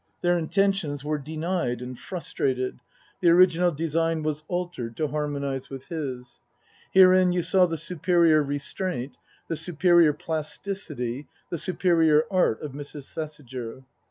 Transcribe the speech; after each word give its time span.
Their 0.21 0.39
inten 0.41 0.73
tions 0.73 1.03
were 1.03 1.19
denied 1.19 1.79
and 1.79 1.95
frustrated, 1.95 2.79
the 3.21 3.29
original 3.29 3.71
design 3.71 4.23
was 4.23 4.43
altered 4.47 4.97
to 4.97 5.09
harmonize 5.09 5.69
with 5.69 5.89
his. 5.89 6.41
Herein 6.91 7.33
you 7.33 7.43
saw 7.43 7.67
the 7.67 7.77
superior 7.77 8.41
restraint, 8.41 9.17
the 9.47 9.55
superior 9.55 10.13
plasticity, 10.13 11.27
the 11.51 11.59
superior 11.59 12.23
art 12.31 12.63
of 12.63 12.71
Mrs. 12.71 13.13
Thesiger. 13.13 13.83